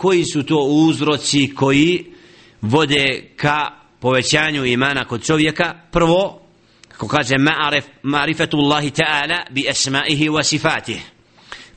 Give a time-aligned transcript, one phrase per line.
[0.00, 2.04] koji su to uzroci koji
[2.60, 5.74] vode ka povećanju imana kod čovjeka?
[5.92, 6.40] Prvo
[6.88, 11.00] kako kaže ma'arif, ma'rifatullahi ta'ala bi asma'ihi wa sifatih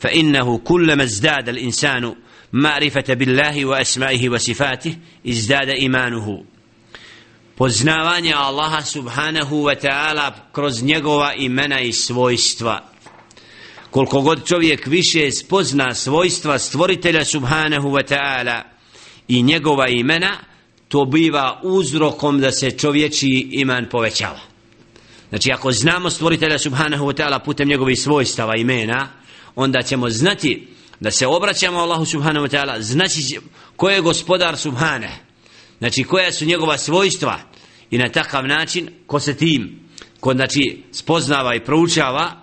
[0.02, 2.16] fa innahu kullama izdada al-insanu
[2.52, 6.46] ma'rifata billahi wa asma'ihi wa sifatih izdada imanuhu.
[7.56, 12.93] Poznavanje Allaha subhanahu wa ta'ala kroz njegova imena i svojstva
[13.94, 18.62] koliko god čovjek više spozna svojstva stvoritelja subhanahu wa ta'ala
[19.28, 20.38] i njegova imena
[20.88, 24.40] to biva uzrokom da se čovječi iman povećava.
[25.30, 29.08] Znači ako znamo stvoritelja subhanahu wa ta'ala putem njegovih svojstava imena
[29.56, 30.68] onda ćemo znati
[31.00, 33.40] da se obraćamo Allahu subhanahu wa ta'ala znači
[33.76, 35.10] ko je gospodar subhane?
[35.78, 37.40] Znači koja su njegova svojstva?
[37.92, 39.80] I na takav način ko se tim?
[40.20, 42.43] Ko znači spoznava i proučava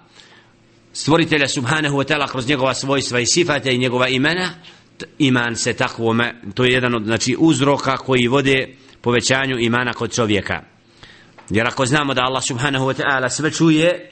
[0.93, 4.51] stvoritelja subhanahu wa ta'ala kroz njegova svojstva i sifate i njegova imena
[5.19, 10.63] iman se takvome to je jedan od znači uzroka koji vode povećanju imana kod čovjeka.
[11.51, 14.11] Jer ako znamo da Allah subhanahu wa ta'ala sve čuje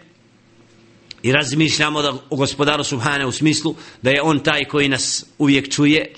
[1.23, 5.73] i razmišljamo da o gospodaru subhanahu u smislu da je on taj koji nas uvijek
[5.75, 6.13] čuje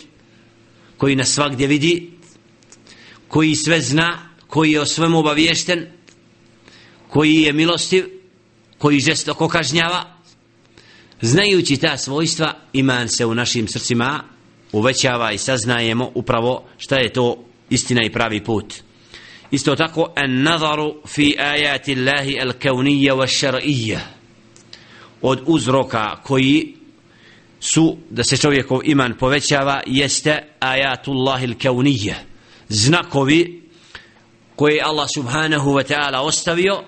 [0.96, 2.10] koji nas svakdje vidi
[3.28, 5.86] koji sve zna koji je o svemu obaviješten
[7.08, 8.06] koji je milostiv
[8.78, 10.19] koji žestoko kažnjava
[11.22, 14.22] Znajući ta svojstva, iman se u našim srcima
[14.72, 18.74] uvećava i saznajemo upravo šta je to istina i pravi put.
[19.50, 23.98] Isto tako, en nazaru fi ajati Allahi al kaunija wa šar'ija.
[25.22, 26.74] Od uzroka koji
[27.60, 32.16] su, da se čovjekov iman povećava, jeste ajatullahi al kaunija.
[32.68, 33.62] Znakovi
[34.56, 36.82] koje Allah subhanahu wa ta'ala ostavio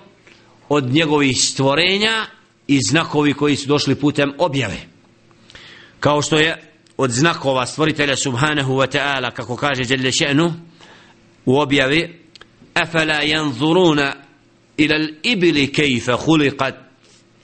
[0.69, 2.25] od njegovih stvorenja
[2.67, 4.77] i znakovi koji su došli putem objave.
[5.99, 10.53] Kao što je od znakova stvoritelja subhanahu wa ta'ala kako kaže Jelle še'nu
[11.45, 12.19] u objavi
[12.73, 14.13] afala yanzuruna
[14.77, 16.75] ila al-ibli kayfa khuliqat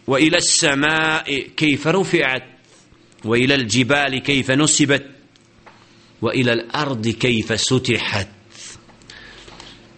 [0.08, 2.44] wa ila as-sama'i kayfa rufi'at
[3.24, 5.02] wa ila al-jibali kayfa nusibat
[6.22, 8.28] wa ila al-ardi kayfa sutihat.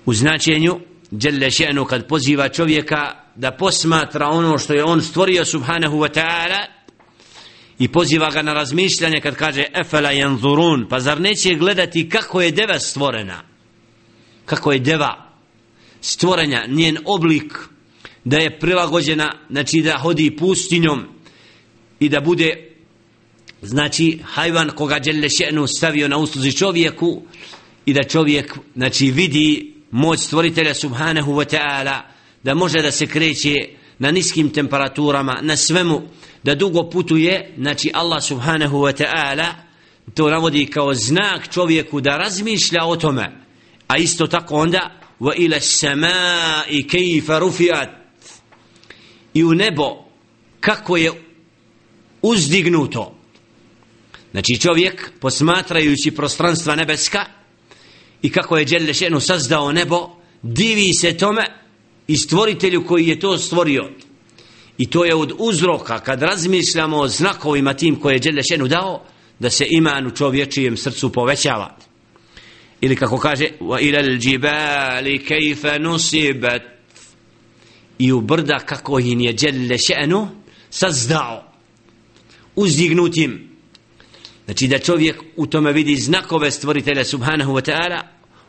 [0.05, 0.79] U značenju
[1.11, 6.65] Jelle še'nu kad poziva čovjeka da posmatra ono što je on stvorio subhanahu wa ta'ala
[7.79, 10.87] i poziva ga na razmišljanje kad kaže efela yanzurun?
[10.89, 13.43] Pa zar neće gledati kako je deva stvorena?
[14.45, 15.31] Kako je deva
[16.01, 17.53] stvorenja njen oblik
[18.23, 21.05] da je prilagođena znači da hodi pustinjom
[21.99, 22.71] i da bude
[23.61, 27.21] znači hajvan koga Đelle še'nu stavio na usluzi čovjeku
[27.85, 32.01] i da čovjek znači vidi moć stvoritelja subhanahu wa ta'ala
[32.43, 33.55] da može da se kreće
[33.99, 36.01] na niskim temperaturama, na svemu,
[36.43, 39.53] da dugo putuje, znači Allah subhanahu wa ta'ala
[40.13, 43.31] to navodi kao znak čovjeku da razmišlja o tome.
[43.87, 47.89] A isto tako onda, wa ila samai kejfa rufiat
[49.33, 50.05] i u nebo
[50.59, 51.11] kako je
[52.21, 53.17] uzdignuto.
[54.31, 57.25] Znači čovjek posmatrajući prostranstva nebeska
[58.21, 60.09] i kako je Đelešenu sazdao nebo,
[60.41, 61.60] divi se tome
[62.11, 63.89] i stvoritelju koji je to stvorio.
[64.77, 69.03] I to je od uzroka kad razmišljamo o znakovima tim koje je Đelešenu dao,
[69.39, 71.77] da se iman u čovječijem srcu povećava.
[72.81, 76.61] Ili kako kaže, wa ilal džibali kejfe nusibat
[77.99, 80.27] i u brda kako im je Đelešenu
[80.69, 81.43] sazdao
[82.55, 83.49] uzdignutim.
[84.45, 88.01] Znači da čovjek u tome vidi znakove stvoritelja subhanahu wa ta'ala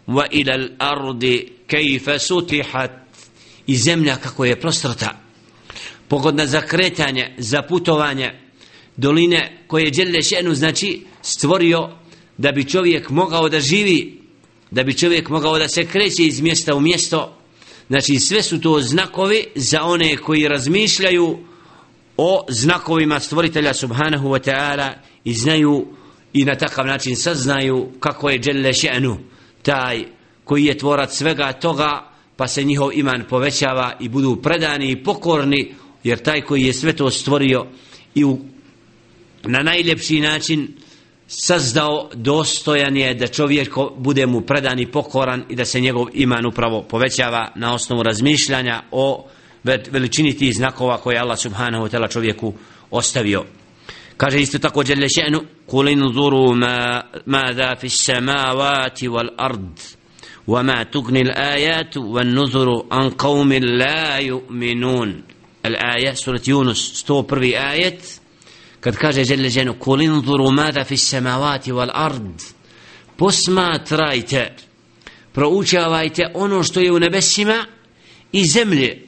[0.06, 3.02] wa ilal ardi kejfe sutihat
[3.67, 5.19] i zemlja kako je prostrata
[6.09, 8.31] pogodna za kretanje za putovanje
[8.97, 11.91] doline koje je Đelle Šenu znači stvorio
[12.39, 14.23] da bi čovjek mogao da živi
[14.73, 17.37] da bi čovjek mogao da se kreće iz mjesta u mjesto.
[17.89, 21.39] Znači sve su to znakovi za one koji razmišljaju
[22.17, 24.93] o znakovima stvoritelja subhanahu wa ta'ala
[25.25, 25.87] i znaju
[26.33, 29.19] i na takav način saznaju kako je Đelle Šenu
[29.62, 30.05] taj
[30.44, 35.75] koji je tvorac svega toga pa se njihov iman povećava i budu predani i pokorni
[36.05, 37.67] jer taj koji je sve to stvorio
[38.14, 38.38] i u,
[39.44, 40.69] na najljepši način
[41.26, 46.46] sazdao dostojan je da čovjek bude mu predan i pokoran i da se njegov iman
[46.46, 49.26] upravo povećava na osnovu razmišljanja o
[49.64, 52.55] veličini tih znakova koje Allah subhanahu wa ta'ala čovjeku
[52.90, 53.44] ostavio.
[54.17, 60.01] Kaže isto tako Đelešenu Kulin zuru ma, ma da fi samavati wal ard
[60.48, 65.24] وما تغني الآيات والنذر عن قوم لا يؤمنون
[65.66, 67.98] الآية سورة يونس ستو بري آية
[68.84, 72.42] قد كاجة جل جانو قل انظروا ماذا في السماوات والأرض
[73.18, 74.56] posmatrajte
[75.34, 77.66] proučavajte ono što je u nebesima
[78.31, 79.07] i zemlje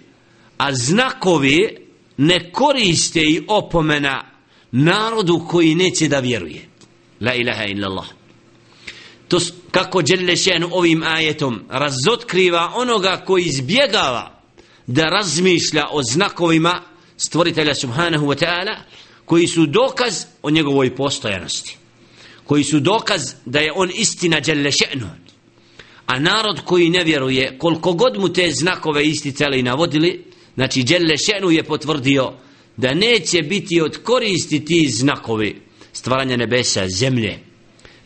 [0.57, 1.77] a znakovi
[2.17, 4.23] ne koriste i opomena
[4.71, 6.61] narodu koji neće da vjeruje
[7.21, 8.05] la ilaha illallah
[9.28, 9.38] to
[9.70, 14.42] kako Đelešen ovim ajetom razotkriva onoga koji izbjegava
[14.86, 16.82] da razmišlja o znakovima
[17.16, 18.76] stvoritelja subhanahu wa ta'ala
[19.24, 21.76] koji su dokaz o njegovoj postojanosti
[22.44, 25.10] koji su dokaz da je on istina Đelešenu
[26.06, 30.24] a narod koji ne vjeruje koliko god mu te znakove isticali i navodili
[30.54, 32.32] znači Đelešenu je potvrdio
[32.76, 35.60] da neće biti od koristi ti znakovi
[35.92, 37.38] stvaranja nebesa, zemlje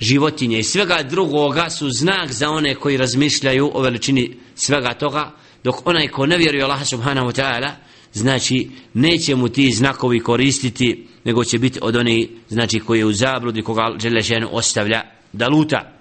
[0.00, 5.32] životinje i svega drugoga su znak za one koji razmišljaju o veličini svega toga,
[5.64, 7.70] dok onaj ko ne vjeruje Allah subhanahu wa ta'ala,
[8.12, 13.12] znači neće mu ti znakovi koristiti, nego će biti od onih znači koji je u
[13.12, 15.02] zabludi koga Đelešenu ostavlja
[15.32, 15.92] da luta.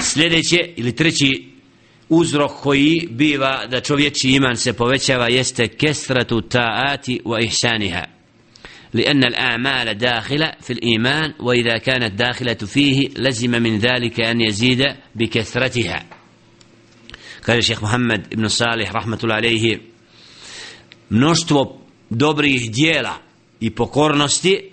[0.00, 1.54] Sljedeće ili treći
[2.08, 8.13] uzrok koji biva da čovječi iman se povećava jeste kesratu ta'ati wa ihsaniha.
[8.93, 14.83] لأن الأعمال داخلة في الإيمان وإذا كانت داخلة فيه لزم من ذلك أن يزيد
[15.15, 16.05] بكثرتها
[17.47, 19.79] قال الشيخ محمد بن صالح رحمة الله عليه
[21.09, 23.17] mnoštvo dobrih dijela
[23.59, 24.71] i pokornosti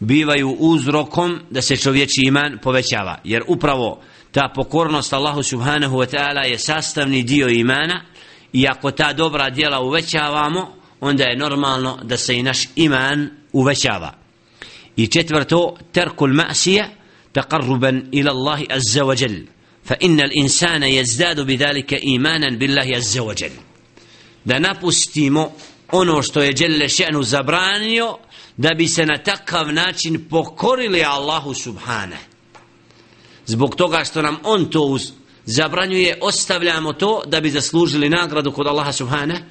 [0.00, 6.42] bivaju uzrokom da se čovječi iman povećava jer upravo ta pokornost Allahu subhanahu wa ta'ala
[6.50, 8.04] je sastavni dio imana
[8.52, 14.13] i ako ta dobra dijela uvećavamo onda je normalno da se i naš iman uvećava.
[14.95, 16.85] I četvrto, terkul ma'sija
[17.33, 19.35] taqarruban ila Allahi azza wa jal.
[19.85, 23.51] Fa inna l'insana jezdadu bidalika imanan billahi azza wa jal.
[24.45, 25.51] Da napustimo
[25.91, 28.17] ono što je Jelle še'nu zabranio
[28.57, 32.17] da bi se na takav način pokorili Allahu subhane.
[33.45, 34.97] Zbog toga što nam on to
[35.45, 39.43] zabranjuje, ostavljamo to da bi zaslužili nagradu kod Allaha subhane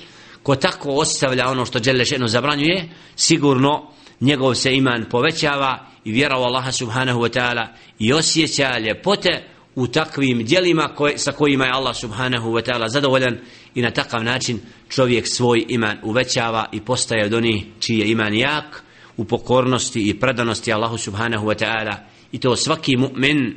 [0.46, 3.90] ko tako ostavlja ono što Đelešenu zabranjuje, sigurno
[4.20, 7.66] njegov se iman povećava i vjera u Allaha subhanahu wa ta'ala
[7.98, 9.44] i osjeća ljepote
[9.74, 13.38] u takvim dijelima koje, sa kojima je Allah subhanahu wa ta'ala zadovoljan
[13.74, 18.34] i na takav način čovjek svoj iman uvećava i postaje od onih čiji je iman
[18.34, 18.84] jak
[19.16, 21.94] u pokornosti i predanosti Allahu subhanahu wa ta'ala.
[22.32, 23.52] I to svaki mu'min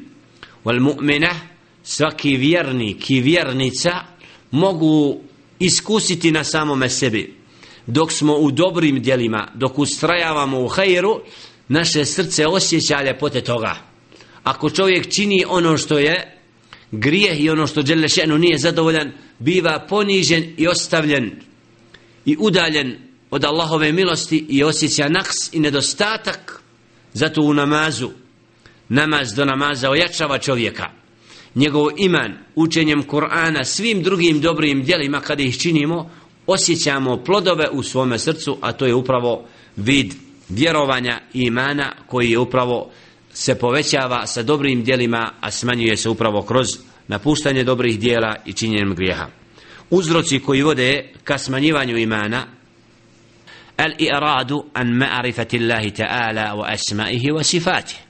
[0.65, 1.33] wal mu'mina
[1.83, 3.91] svaki vjernik i vjernica
[4.51, 5.28] mogu
[5.59, 7.35] iskusiti na samome sebi.
[7.87, 11.21] Dok smo u dobrim dijelima dok ustrajavamo u hajru
[11.67, 13.75] naše srce osjeća ljepote toga.
[14.43, 16.37] Ako čovjek čini ono što je
[16.91, 21.31] grijeh i ono što Đelešenu nije zadovoljan biva ponižen i ostavljen
[22.25, 22.97] i udaljen
[23.31, 26.63] od Allahove milosti i osjeća naks i nedostatak.
[27.13, 28.09] Zato u namazu
[28.89, 30.98] namaz do namaza ojačava čovjeka
[31.55, 36.09] njegov iman učenjem Kur'ana svim drugim dobrim djelima kada ih činimo
[36.47, 40.13] osjećamo plodove u svome srcu a to je upravo vid
[40.49, 42.91] vjerovanja i imana koji je upravo
[43.33, 46.67] se povećava sa dobrim djelima a smanjuje se upravo kroz
[47.07, 49.27] napuštanje dobrih djela i činjenjem grijeha.
[49.89, 52.43] Uzroci koji vode ka smanjivanju imana
[53.77, 58.08] al-i'radu an ma'rifati Allahi ta'ala wa asma'ihi wa sifatihi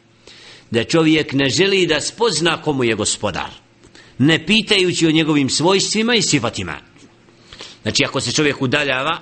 [0.71, 3.49] da čovjek ne želi da spozna komu je gospodar
[4.19, 6.77] ne pitajući o njegovim svojstvima i sifatima.
[7.81, 9.19] Znači ako se čovjek udaljava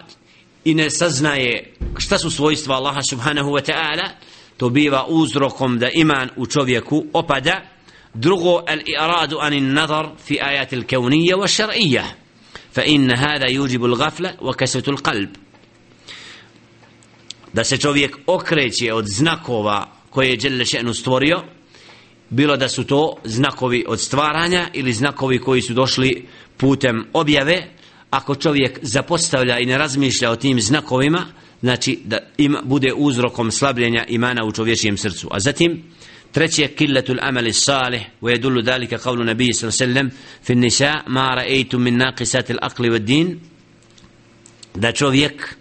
[0.66, 4.10] i ne saznaje šta su svojstva Allaha subhanahu wa ta'ala
[4.58, 7.62] to biva uzrokom da iman u čovjeku opada.
[8.14, 12.04] Drugo al-i'radu anin nazar fi ajati al-kaunija wa šar'ije
[12.74, 15.28] fa inna hada yujibu al-gafla wa kasatu al-qalb
[17.54, 21.44] da se čovjek okreće od znakova koje je Đelle še'nu stvorio
[22.30, 26.26] bilo da su to znakovi od stvaranja ili znakovi koji su došli
[26.58, 27.68] putem objave
[28.10, 31.26] ako čovjek zapostavlja i ne razmišlja o tim znakovima
[31.62, 35.28] znači da im bude uzrokom slabljenja imana u čovječijem srcu.
[35.32, 35.84] A zatim
[36.32, 40.10] treće killetu l'amali salih wa jedullu dalika qavlu nabiji sallam
[40.44, 43.40] fi nisa ma ra'eitu min naqisati l'akli wa din
[44.76, 45.58] da čovjek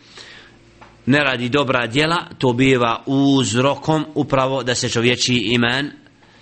[1.07, 5.91] ne radi dobra djela, to biva uzrokom upravo da se čovječi iman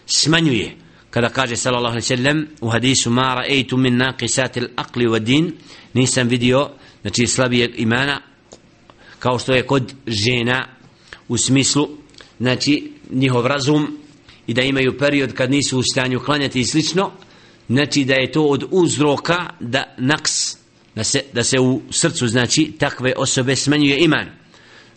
[0.07, 0.77] smanjuje.
[1.11, 5.53] Kada kaže sallallahu alejhi ve sellem u hadisu ma ra'aytu min naqisati al-aqli wa din
[5.93, 6.71] nisam vidio
[7.03, 8.21] znači slabijeg imana
[9.19, 10.67] kao što je kod žena
[11.29, 11.89] u smislu
[12.41, 13.99] znači njihov razum
[14.47, 17.11] i da imaju period kad nisu u stanju klanjati i slično
[17.69, 20.57] znači da je to od uzroka da naks
[20.95, 24.44] da se, da se u srcu znači takve osobe smanjuje iman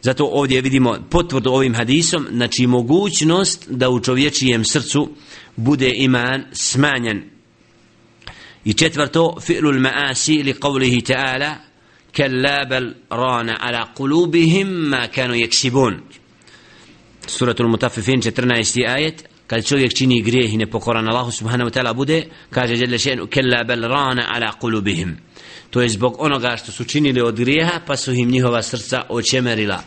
[0.08, 5.10] Zato ovdje vidimo potvrdu ovim hadisom, znači mogućnost da u čovječijem srcu
[5.56, 7.24] bude iman smanjen.
[8.66, 11.52] I četvrto, fi'lul ma'asi li qavlihi ta'ala,
[12.18, 16.00] kalla bel rana ala kulubihim ma kanu jeksibun.
[17.26, 18.88] Suratul Mutafifin 14.
[18.88, 23.28] ajet, kad čovjek čini grijeh i nepokoran Allahu subhanahu wa ta'ala bude, kaže žele še'nu,
[23.28, 25.18] kalla bel rana ala kulubihim.
[25.70, 29.84] To je zbog onoga što su činili od grijeha, pa su im njihova srca očemerila,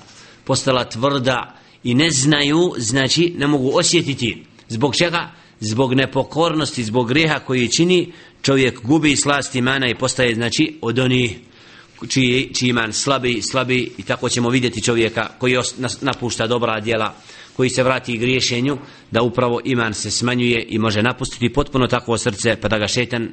[0.51, 1.55] postala tvrda
[1.85, 4.45] i ne znaju, znači ne mogu osjetiti.
[4.69, 5.31] Zbog čega?
[5.61, 11.39] Zbog nepokornosti, zbog grijeha koji čini, čovjek gubi slast imana i postaje, znači, od onih
[12.09, 15.57] čiji, čiji iman slabi, slabi i tako ćemo vidjeti čovjeka koji
[16.01, 17.15] napušta dobra djela,
[17.57, 18.79] koji se vrati griješenju,
[19.11, 23.29] da upravo iman se smanjuje i može napustiti potpuno takvo srce, pa da ga šetan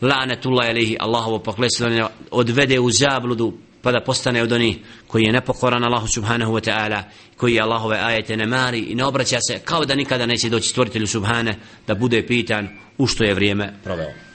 [0.00, 5.84] lanetullah alihi Allahovo poklesljanje odvede u zabludu pa da postane od onih koji je nepokoran
[5.84, 7.02] Allahu subhanahu wa ta'ala
[7.36, 11.06] koji Allahove ajete ne mari i ne obraća se kao da nikada neće doći stvoritelju
[11.06, 11.56] subhane
[11.86, 12.68] da bude pitan
[12.98, 14.29] u što je vrijeme proveo.